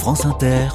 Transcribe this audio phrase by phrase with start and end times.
[0.00, 0.68] France Inter.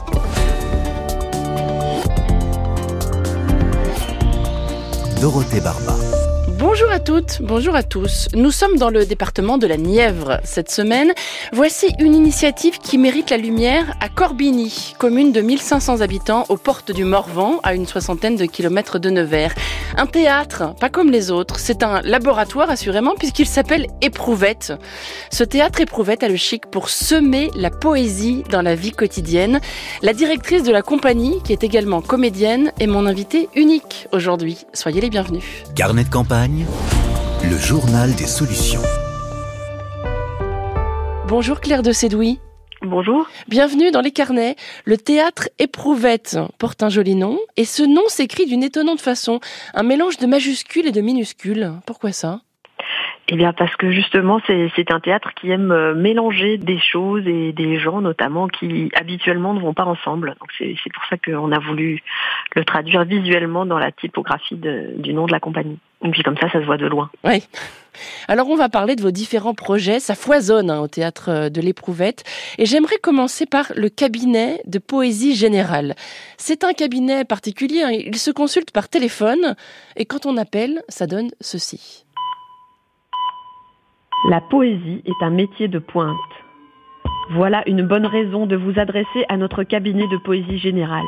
[5.20, 5.96] Dorothée Barba.
[6.60, 8.28] Bonjour à toutes, bonjour à tous.
[8.36, 11.12] Nous sommes dans le département de la Nièvre cette semaine.
[11.54, 16.92] Voici une initiative qui mérite la lumière à Corbigny, commune de 1500 habitants aux portes
[16.92, 19.56] du Morvan, à une soixantaine de kilomètres de Nevers.
[19.98, 24.74] Un théâtre, pas comme les autres, c'est un laboratoire assurément puisqu'il s'appelle Éprouvette.
[25.32, 29.60] Ce théâtre Éprouvette a le chic pour semer la poésie dans la vie quotidienne.
[30.02, 34.66] La directrice de la compagnie, qui est également comédienne, est mon invitée unique aujourd'hui.
[34.74, 35.44] Soyez les bienvenus.
[35.76, 36.66] Carnet de campagne
[37.50, 38.82] le journal des solutions.
[41.28, 42.40] Bonjour Claire de Sédouy.
[42.86, 43.28] Bonjour.
[43.48, 44.56] Bienvenue dans les carnets.
[44.86, 49.40] Le théâtre Éprouvette porte un joli nom et ce nom s'écrit d'une étonnante façon,
[49.74, 51.72] un mélange de majuscules et de minuscules.
[51.88, 52.42] Pourquoi ça?
[53.28, 57.54] Eh bien parce que justement c'est un théâtre qui aime euh, mélanger des choses et
[57.54, 60.36] des gens notamment qui habituellement ne vont pas ensemble.
[60.40, 62.04] Donc c'est pour ça qu'on a voulu
[62.56, 64.60] le traduire visuellement dans la typographie
[64.98, 65.80] du nom de la compagnie.
[66.06, 67.10] Et puis comme ça, ça se voit de loin.
[67.24, 67.44] Oui.
[68.28, 70.00] Alors on va parler de vos différents projets.
[70.00, 72.24] Ça foisonne hein, au théâtre euh, de l'Éprouvette.
[72.58, 75.96] Et j'aimerais commencer par le cabinet de poésie générale.
[76.38, 77.82] C'est un cabinet particulier.
[77.84, 77.92] Hein.
[77.92, 79.56] Il se consulte par téléphone.
[79.96, 82.06] Et quand on appelle, ça donne ceci.
[84.30, 86.16] La poésie est un métier de pointe.
[87.32, 91.04] Voilà une bonne raison de vous adresser à notre cabinet de poésie générale.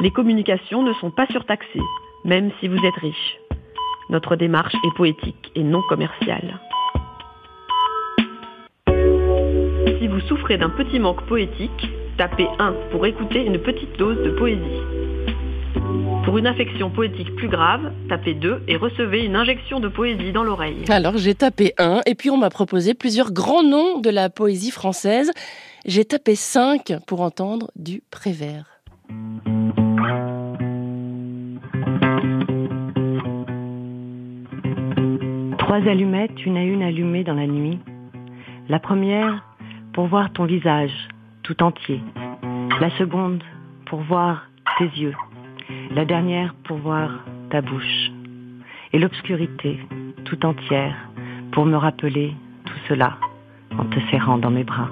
[0.00, 1.80] Les communications ne sont pas surtaxées,
[2.24, 3.38] même si vous êtes riche.
[4.10, 6.58] Notre démarche est poétique et non commerciale.
[8.88, 14.30] Si vous souffrez d'un petit manque poétique, tapez 1 pour écouter une petite dose de
[14.32, 14.80] poésie.
[16.24, 20.42] Pour une affection poétique plus grave, tapez 2 et recevez une injection de poésie dans
[20.42, 20.84] l'oreille.
[20.88, 24.72] Alors j'ai tapé 1 et puis on m'a proposé plusieurs grands noms de la poésie
[24.72, 25.30] française.
[25.86, 28.79] J'ai tapé 5 pour entendre du Prévert.
[35.70, 37.78] Trois allumettes, une à une allumées dans la nuit.
[38.68, 39.44] La première
[39.92, 40.90] pour voir ton visage
[41.44, 42.00] tout entier.
[42.80, 43.40] La seconde
[43.86, 44.48] pour voir
[44.78, 45.14] tes yeux
[45.92, 48.10] la dernière pour voir ta bouche,
[48.92, 49.78] et l'obscurité
[50.24, 50.96] tout entière
[51.52, 53.16] pour me rappeler tout cela
[53.78, 54.90] en te serrant dans mes bras.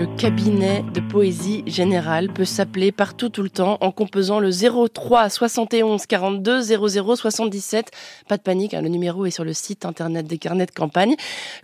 [0.00, 5.28] Le cabinet de poésie générale peut s'appeler partout tout le temps en composant le 03
[5.28, 7.90] 71 42 00 77.
[8.26, 11.16] Pas de panique, hein, le numéro est sur le site internet des carnets de campagne.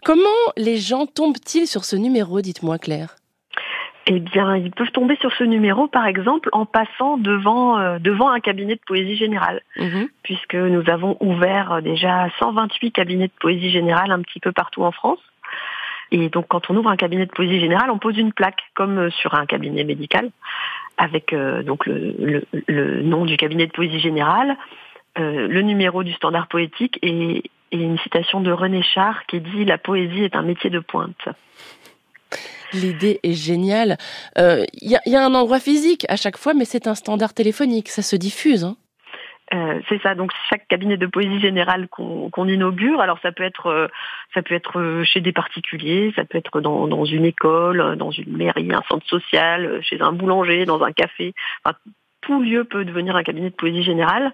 [0.04, 3.16] Comment les gens tombent-ils sur ce numéro, dites-moi Claire?
[4.06, 8.28] Eh bien, ils peuvent tomber sur ce numéro, par exemple, en passant devant euh, devant
[8.28, 10.08] un cabinet de poésie générale, mhm.
[10.22, 14.82] puisque nous avons ouvert euh, déjà 128 cabinets de poésie générale un petit peu partout
[14.82, 15.20] en France.
[16.10, 18.98] Et donc, quand on ouvre un cabinet de poésie générale, on pose une plaque, comme
[18.98, 20.30] euh, sur un cabinet médical,
[20.98, 21.34] avec
[21.66, 22.46] donc le,
[23.02, 24.56] nom du cabinet de poésie générale,
[25.16, 30.22] le numéro du standard poétique et, une citation de René Char qui dit La poésie
[30.24, 31.28] est un métier de pointe.
[32.72, 33.96] L'idée est géniale.
[34.36, 37.88] Il euh, y, a, un endroit physique à chaque fois, mais c'est un standard téléphonique.
[37.88, 38.64] Ça se diffuse.
[38.64, 38.76] Hein.
[39.54, 40.14] Euh, c'est ça.
[40.14, 43.86] Donc chaque cabinet de poésie générale qu'on inaugure, alors ça peut être euh,
[44.34, 48.68] ça peut être chez des particuliers, ça peut être dans, une école, dans une mairie,
[48.72, 51.32] un centre social, chez un boulanger, dans un café.
[52.22, 54.32] tout lieu peut devenir un cabinet de poésie générale.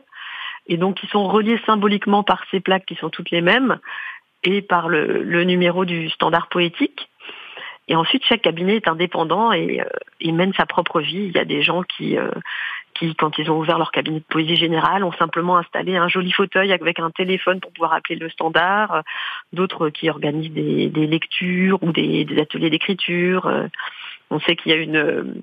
[0.67, 3.79] Et donc ils sont reliés symboliquement par ces plaques qui sont toutes les mêmes
[4.45, 7.12] et par le numéro du standard poétique.
[7.89, 9.85] Et ensuite, chaque cabinet est indépendant et euh,
[10.21, 11.27] il mène sa propre vie.
[11.27, 12.31] Il y a des gens qui, euh,
[12.95, 16.33] qui, quand ils ont ouvert leur cabinet de poésie générale, ont simplement installé un joli
[16.33, 19.03] fauteuil avec un téléphone pour pouvoir appeler le standard.
[19.53, 23.51] D'autres qui organisent des, des lectures ou des, des ateliers d'écriture.
[24.31, 25.43] On sait qu'il y a une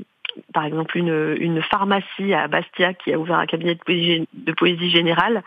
[0.54, 4.52] par exemple une, une pharmacie à Bastia qui a ouvert un cabinet de poésie, de
[4.54, 5.44] poésie générale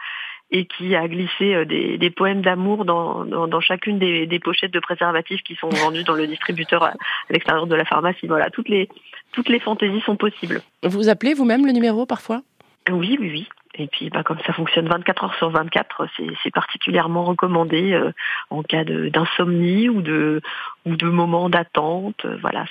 [0.50, 5.42] et qui a glissé euh, des, poèmes d'amour dans, dans, chacune des, pochettes de préservatifs
[5.42, 6.94] qui sont vendues dans le distributeur à,
[7.30, 8.26] l'extérieur de la pharmacie.
[8.26, 8.88] Voilà, toutes les,
[9.32, 10.60] toutes les fantaisies sont possibles.
[10.82, 12.42] Vous appelez vous-même le numéro parfois?
[12.90, 13.48] Oui, oui, oui.
[13.74, 16.06] Et puis, bah, comme ça fonctionne 24 heures sur 24,
[16.42, 18.12] c'est particulièrement recommandé euh,
[18.50, 20.42] en cas d'insomnie ou de,
[20.84, 22.26] ou de moments d'attente.
[22.42, 22.66] Voilà,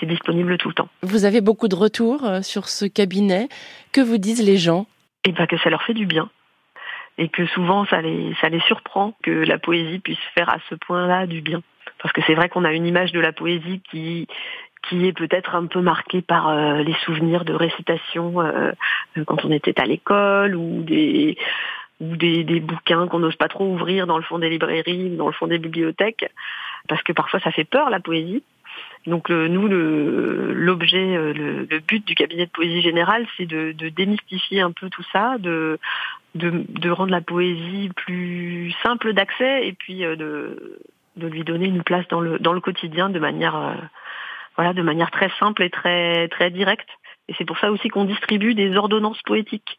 [0.00, 0.88] c'est disponible tout le temps.
[1.02, 3.48] Vous avez beaucoup de retours euh, sur ce cabinet.
[3.92, 4.86] Que vous disent les gens?
[5.24, 6.30] Eh ben, que ça leur fait du bien
[7.18, 10.74] et que souvent ça les, ça les surprend que la poésie puisse faire à ce
[10.74, 11.62] point-là du bien.
[12.00, 14.26] Parce que c'est vrai qu'on a une image de la poésie qui,
[14.92, 18.72] est peut-être un peu marquée par euh, les souvenirs de récitation euh,
[19.26, 21.38] quand on était à l'école ou des
[22.00, 25.28] ou des, des bouquins qu'on n'ose pas trop ouvrir dans le fond des librairies, dans
[25.28, 26.28] le fond des bibliothèques,
[26.88, 28.42] parce que parfois ça fait peur la poésie.
[29.06, 33.72] Donc le, nous, l'objet, le, le, le, but du cabinet de poésie générale, c'est de,
[33.72, 35.78] de, démystifier un peu tout ça, de,
[36.34, 40.78] de, de rendre la poésie plus simple d'accès et puis de,
[41.16, 43.76] de lui donner une place dans le, dans le quotidien de manière,
[44.56, 46.88] voilà, de manière très simple et très, très directe.
[47.28, 49.78] Et c'est pour ça aussi qu'on distribue des ordonnances poétiques.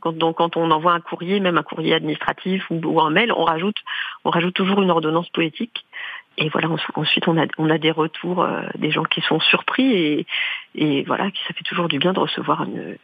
[0.00, 3.32] Quand, donc, quand on envoie un courrier, même un courrier administratif ou, ou, un mail,
[3.32, 3.76] on rajoute,
[4.24, 5.84] on rajoute toujours une ordonnance poétique.
[6.38, 9.92] Et voilà, ensuite on a, on a des retours, euh, des gens qui sont surpris
[9.92, 10.26] et,
[10.74, 12.96] et voilà, ça fait toujours du bien de recevoir une,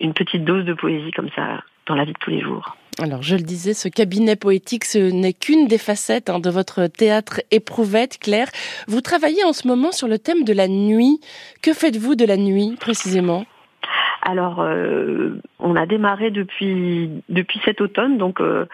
[0.00, 2.76] une petite dose de poésie comme ça dans la vie de tous les jours.
[2.98, 6.86] Alors, je le disais, ce cabinet poétique, ce n'est qu'une des facettes hein, de votre
[6.86, 8.48] théâtre éprouvette, Claire.
[8.88, 11.20] Vous travaillez en ce moment sur le thème de la nuit.
[11.62, 13.44] Que faites-vous de la nuit, précisément?
[14.22, 18.64] Alors, euh, on a démarré depuis, depuis cet automne, donc euh,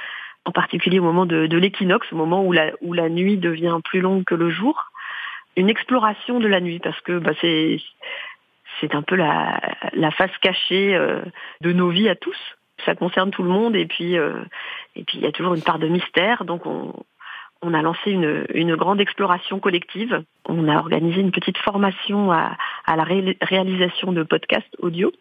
[0.44, 3.78] en particulier au moment de, de l'équinoxe, au moment où la, où la nuit devient
[3.84, 4.90] plus longue que le jour.
[5.56, 9.60] Une exploration de la nuit, parce que bah, c'est un peu la,
[9.92, 11.20] la face cachée euh,
[11.60, 12.38] de nos vies à tous
[12.84, 14.42] ça concerne tout le monde et puis euh,
[14.96, 16.44] il y a toujours une part de mystère.
[16.44, 16.92] Donc on,
[17.62, 20.22] on a lancé une, une grande exploration collective.
[20.48, 22.56] On a organisé une petite formation à,
[22.86, 25.12] à la ré réalisation de podcasts audio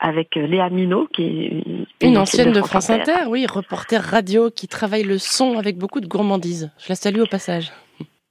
[0.00, 3.12] avec euh, Léa Minot, qui est une, une ancienne, de France, Inter.
[3.12, 6.72] Inter, oui, reporter radio qui travaille le son avec beaucoup de gourmandise.
[6.78, 7.70] Je la salue au passage.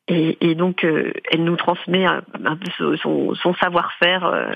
[0.07, 4.51] Et, et donc, euh, elle nous transmet un, un peu son, son savoir-faire euh,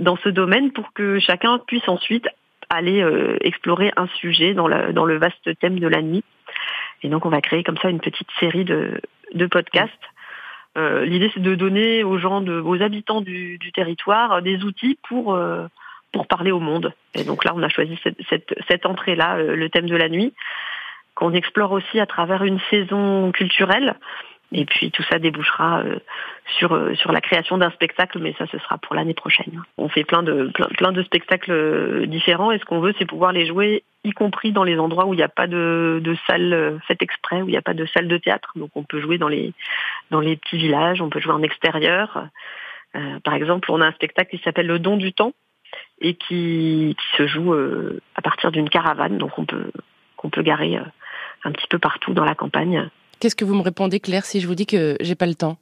[0.00, 2.26] dans ce domaine pour que chacun puisse ensuite
[2.70, 6.24] aller euh, explorer un sujet dans, la, dans le vaste thème de la nuit.
[7.02, 9.00] Et donc on va créer comme ça une petite série de,
[9.34, 9.92] de podcasts.
[10.76, 15.36] L'idée c'est de donner aux gens, de, aux habitants du, du territoire des outils pour,
[16.12, 16.92] pour parler au monde.
[17.14, 20.08] Et donc là on a choisi cette, cette, cette entrée-là, euh, le thème de la
[20.08, 20.32] nuit,
[21.14, 23.96] qu'on explore aussi à travers une saison culturelle
[24.50, 25.98] et puis tout ça débouchera euh,
[26.58, 29.62] sur euh, sur la création d'un spectacle, mais ça ce sera pour l'année prochaine.
[29.76, 33.32] On fait plein de plein, plein de spectacles différents et ce qu'on veut c'est pouvoir
[33.32, 36.80] les jouer y compris dans les endroits où il n'y a pas de, de salle
[36.86, 38.52] faite exprès, où il n'y a pas de salle de théâtre.
[38.56, 39.52] Donc on peut jouer dans les
[40.10, 42.28] dans les petits villages, on peut jouer en extérieur.
[42.96, 45.32] Euh, par exemple, on a un spectacle qui s'appelle Le Don du temps
[46.00, 49.70] et qui, qui se joue euh, à partir d'une caravane, donc on peut
[50.16, 50.76] qu'on peut garer
[51.44, 52.88] un petit peu partout dans la campagne.
[53.20, 55.58] Qu'est-ce que vous me répondez, Claire, si je vous dis que j'ai pas le temps?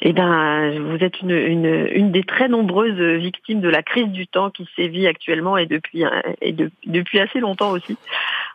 [0.00, 4.26] Eh bien, vous êtes une, une, une, des très nombreuses victimes de la crise du
[4.26, 6.04] temps qui sévit actuellement et depuis,
[6.40, 7.96] et de, depuis assez longtemps aussi.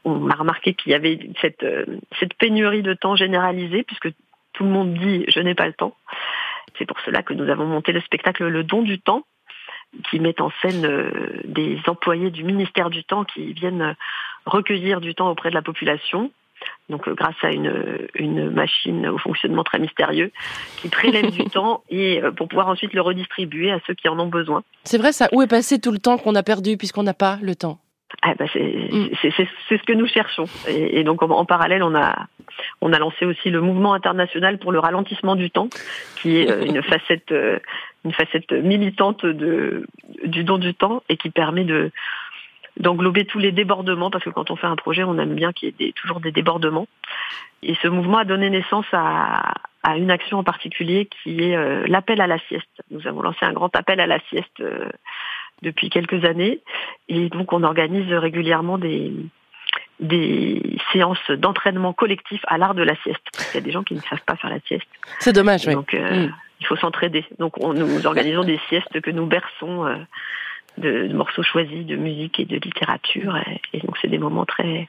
[0.06, 1.66] On a remarqué qu'il y avait cette,
[2.20, 4.10] cette pénurie de temps généralisée puisque
[4.54, 5.96] tout le monde dit je n'ai pas le temps.
[6.78, 9.24] C'est pour cela que nous avons monté le spectacle Le don du temps
[10.10, 10.88] qui met en scène
[11.46, 13.96] des employés du ministère du temps qui viennent
[14.46, 16.32] recueillir du temps auprès de la population
[16.90, 20.32] donc euh, grâce à une, une machine au fonctionnement très mystérieux
[20.78, 24.20] qui prélève du temps et euh, pour pouvoir ensuite le redistribuer à ceux qui en
[24.20, 24.64] ont besoin.
[24.84, 27.38] C'est vrai ça, où est passé tout le temps qu'on a perdu puisqu'on n'a pas
[27.42, 27.80] le temps?
[28.22, 29.12] Ah bah c'est mm.
[29.70, 30.46] ce que nous cherchons.
[30.68, 32.28] Et, et donc en, en, parallèle, on a
[32.82, 35.70] on a lancé aussi le mouvement international pour le ralentissement du temps,
[36.22, 37.34] qui est euh, une facette
[38.04, 39.86] une facette militante de
[40.26, 41.92] du don du temps et qui permet de
[42.78, 45.68] d'englober tous les débordements, parce que quand on fait un projet, on aime bien qu'il
[45.68, 46.88] y ait des, toujours des débordements.
[47.62, 49.54] Et ce mouvement a donné naissance à,
[49.84, 52.70] à une action en particulier qui est euh, l'appel à la sieste.
[52.90, 54.90] Nous avons lancé un grand appel à la sieste euh,
[55.62, 56.62] depuis quelques années,
[57.08, 59.14] et donc on organise régulièrement des,
[60.00, 63.22] des séances d'entraînement collectif à l'art de la sieste.
[63.34, 64.88] Parce qu'il y a des gens qui ne savent pas faire la sieste.
[65.20, 65.74] C'est dommage, oui.
[65.74, 66.36] Donc, euh, mm.
[66.62, 67.26] il faut s'entraider.
[67.38, 69.96] Donc, on, nous organisons des siestes que nous berçons euh,
[70.78, 73.36] de, de, morceaux choisis de musique et de littérature.
[73.38, 74.88] Et, et donc, c'est des moments très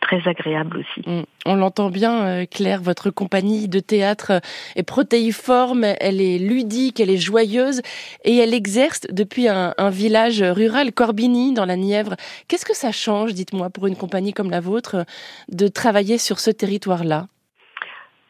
[0.00, 1.08] très agréables aussi.
[1.08, 1.22] Mmh.
[1.46, 4.40] On l'entend bien, euh, Claire, votre compagnie de théâtre
[4.76, 7.82] est protéiforme, elle est ludique, elle est joyeuse
[8.24, 12.14] et elle exerce depuis un, un village rural, Corbigny, dans la Nièvre.
[12.48, 15.04] Qu'est-ce que ça change, dites-moi, pour une compagnie comme la vôtre,
[15.48, 17.26] de travailler sur ce territoire-là?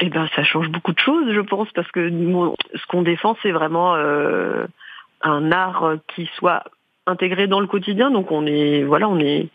[0.00, 3.50] Eh ben, ça change beaucoup de choses, je pense, parce que ce qu'on défend, c'est
[3.50, 4.66] vraiment euh,
[5.22, 6.64] un art qui soit
[7.06, 8.10] intégré dans le quotidien.
[8.10, 9.48] Donc, on est, voilà, on est,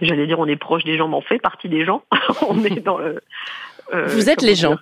[0.00, 2.02] j'allais dire, on est proche des gens, mais on fait partie des gens.
[2.48, 3.20] on est dans le.
[3.92, 4.76] Euh, Vous êtes les gens.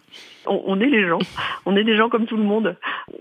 [0.46, 1.18] On, on, est les gens.
[1.66, 2.76] On est des gens comme tout le monde.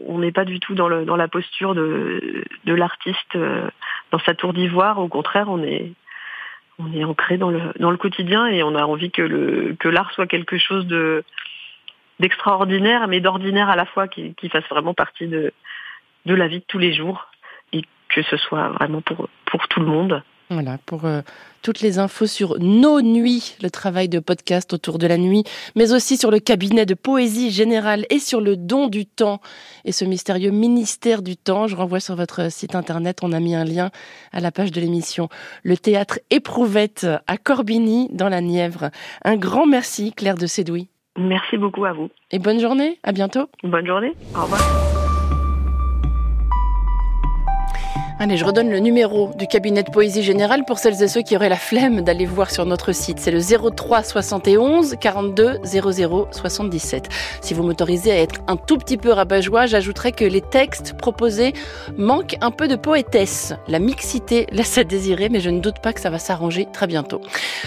[0.05, 3.69] On n'est pas du tout dans, le, dans la posture de, de l'artiste euh,
[4.11, 4.99] dans sa tour d'ivoire.
[4.99, 5.93] Au contraire, on est,
[6.79, 9.87] on est ancré dans le, dans le quotidien et on a envie que le, que
[9.87, 11.23] l'art soit quelque chose de,
[12.19, 15.53] d'extraordinaire, mais d'ordinaire à la fois, qui, qui fasse vraiment partie de,
[16.25, 17.27] de la vie de tous les jours
[17.71, 21.21] et que ce soit vraiment pour, pour tout le monde Voilà, pour euh,
[21.61, 25.43] toutes les infos sur Nos Nuits, le travail de podcast autour de la nuit,
[25.75, 29.41] mais aussi sur le cabinet de poésie générale et sur le don du temps
[29.83, 31.67] et ce mystérieux ministère du temps.
[31.67, 33.89] Je renvoie sur votre site internet, on a mis un lien
[34.31, 35.27] à la page de l'émission.
[35.63, 38.89] Le théâtre Éprouvette à Corbigny, dans la Nièvre.
[39.25, 40.87] Un grand merci, Claire de Sédouy.
[41.17, 42.09] Merci beaucoup à vous.
[42.31, 43.49] Et bonne journée, à bientôt.
[43.63, 44.96] Bonne journée, au revoir.
[48.19, 51.35] Allez, je redonne le numéro du cabinet de poésie générale pour celles et ceux qui
[51.35, 53.19] auraient la flemme d'aller voir sur notre site.
[53.19, 57.09] C'est le 03 71 42 00 77.
[57.41, 61.53] Si vous m'autorisez à être un tout petit peu rabat-joie, j'ajouterai que les textes proposés
[61.95, 63.53] manquent un peu de poétesse.
[63.67, 66.87] La mixité laisse à désirer, mais je ne doute pas que ça va s'arranger très
[66.87, 67.21] bientôt.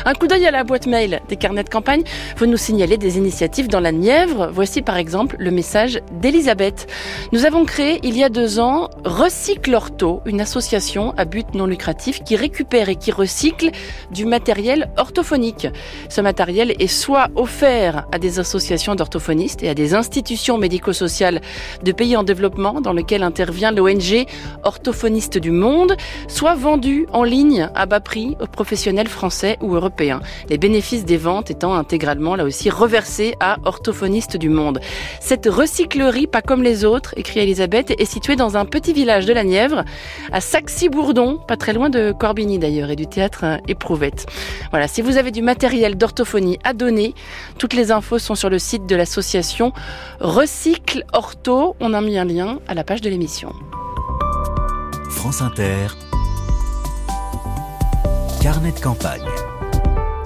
[0.05, 2.03] Un coup d'œil à la boîte mail des carnets de campagne.
[2.39, 4.51] Vous nous signalez des initiatives dans la Nièvre.
[4.53, 6.89] Voici par exemple le message d'Elisabeth.
[7.31, 11.67] Nous avons créé il y a deux ans Recycle Ortho, une association à but non
[11.67, 13.71] lucratif qui récupère et qui recycle
[14.11, 15.69] du matériel orthophonique.
[16.09, 21.41] Ce matériel est soit offert à des associations d'orthophonistes et à des institutions médico-sociales
[21.83, 24.27] de pays en développement dans lesquelles intervient l'ONG
[24.63, 25.97] Orthophonistes du Monde,
[26.29, 30.21] soit vendu en ligne à bas prix aux professionnels français ou européens.
[30.49, 34.81] Les bénéfices des ventes étant intégralement là aussi reversés à Orthophonistes du Monde.
[35.21, 39.33] Cette recyclerie, pas comme les autres, écrit Elisabeth, est située dans un petit village de
[39.33, 39.85] la Nièvre,
[40.33, 44.27] à Saxy-Bourdon, pas très loin de Corbigny d'ailleurs, et du théâtre Éprouvette.
[44.71, 47.15] Voilà, si vous avez du matériel d'orthophonie à donner,
[47.59, 49.73] toutes les infos sont sur le site de l'association
[50.21, 51.77] Recycle Ortho.
[51.81, 53.53] On a mis un lien à la page de l'émission.
[55.09, 55.89] France Inter,
[58.41, 59.50] carnet de campagne.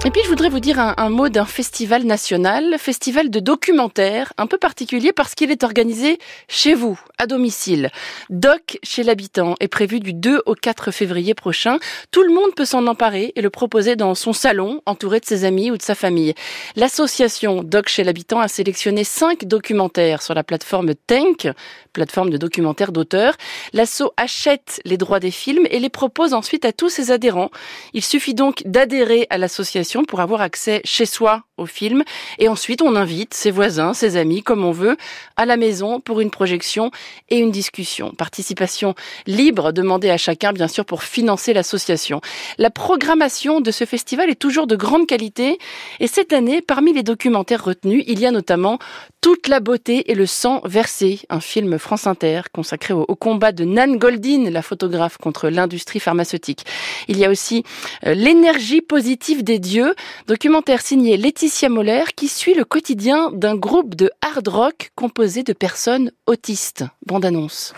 [0.05, 4.45] Et puis je voudrais vous dire un, mot d'un festival national, festival de documentaire, un
[4.45, 7.89] peu particulier parce qu'il est organisé chez vous, à domicile.
[8.29, 11.79] Doc chez l'habitant est prévu du 2 au 4 février prochain.
[12.11, 15.43] Tout le monde peut s'en emparer et le proposer dans son salon, entouré de ses
[15.43, 16.35] amis ou de sa famille.
[16.75, 21.47] L'association Doc chez l'habitant a sélectionné cinq documentaires sur la plateforme Tank,
[21.93, 23.33] plateforme de documentaires d'auteurs.
[23.73, 27.49] L'asso achète les droits des films et les propose ensuite à tous ses adhérents.
[27.93, 32.03] Il suffit donc d'adhérer à l'association pour avoir accès chez soi au film.
[32.37, 34.97] Et ensuite, on invite ses voisins, ses amis, comme on veut,
[35.37, 36.91] à la maison pour une projection
[37.29, 38.11] et une discussion.
[38.11, 42.21] Participation libre demandée à chacun, bien sûr, pour financer l'association.
[42.57, 45.59] La programmation de ce festival est toujours de grande qualité.
[45.99, 48.79] Et cette année, parmi les documentaires retenus, il y a notamment
[49.25, 53.51] Toute la beauté et le sang versé, un film France Inter consacré au, au combat
[53.51, 56.63] de Nan Goldin, la photographe contre l'industrie pharmaceutique.
[57.07, 57.63] Il y a aussi
[58.05, 59.95] euh, L'énergie positive des dieux,
[60.27, 65.53] documentaire signé Laetitia Moller qui suit le quotidien d'un groupe de hard rock composé de
[65.53, 66.83] personnes autistes.
[67.07, 67.73] Bande annonce.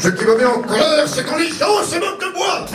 [0.00, 2.66] Ce qui me met en colère, c'est quand les gens se moquent de moi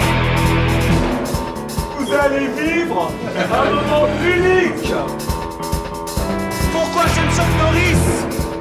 [1.99, 5.30] Vous allez vivre un moment unique
[7.07, 8.01] J'aime Chuck Norris.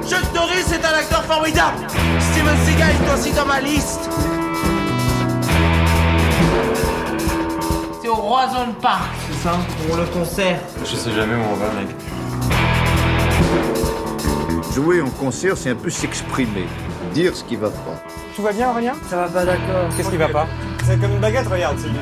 [0.09, 1.85] Chuck Norris est un acteur formidable.
[2.31, 4.09] Steven Seagal est aussi dans ma liste.
[8.01, 9.57] C'est au Roison Park, c'est ça
[9.87, 10.59] Pour le concert.
[10.83, 11.95] Je sais jamais où on va, mec.
[14.73, 16.65] Jouer en concert, c'est un peu s'exprimer,
[17.13, 18.01] dire ce qui va pas.
[18.35, 18.93] Tout va bien, Aurélien?
[19.09, 19.89] Ça va pas d'accord.
[19.95, 20.47] Qu'est-ce qui va pas?
[20.85, 21.99] C'est comme une baguette, regarde, c'est du...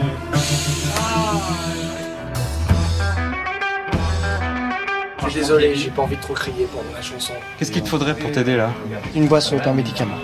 [5.34, 7.34] Désolé, j'ai pas envie de trop crier pendant la chanson.
[7.58, 8.72] Qu'est-ce qu'il te faudrait pour t'aider là
[9.16, 10.18] Une boisson est un médicament.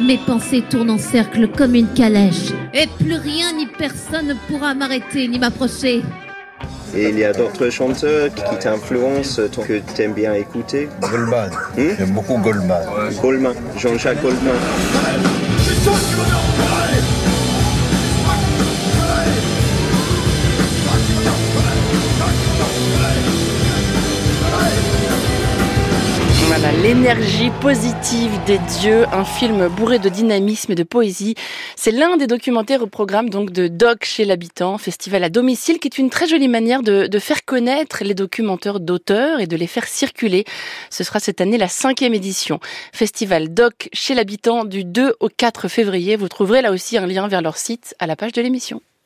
[0.00, 2.52] Mes pensées tournent en cercle comme une calèche.
[2.74, 6.02] Et plus rien ni personne ne pourra m'arrêter ni m'approcher.
[6.94, 11.50] Et il y a d'autres chanteurs qui t'influencent, que t'aimes bien écouter Goldman.
[11.76, 12.82] Hmm J'aime beaucoup Goldman.
[13.20, 14.56] Goldman, Jean-Jacques Goldman.
[26.94, 31.36] L'énergie positive des dieux, un film bourré de dynamisme et de poésie.
[31.74, 35.88] C'est l'un des documentaires au programme donc de Doc chez l'habitant, festival à domicile, qui
[35.88, 39.86] est une très jolie manière de, faire connaître les documentaires d'auteurs et de les faire
[39.86, 40.44] circuler.
[40.90, 42.60] Ce sera cette année la cinquième édition.
[42.92, 46.16] Festival Doc chez l'habitant du 2 au 4 février.
[46.16, 48.82] Vous trouverez là aussi un lien vers leur site à la page de l'émission.